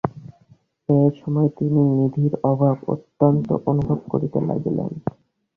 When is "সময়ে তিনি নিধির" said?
1.19-2.33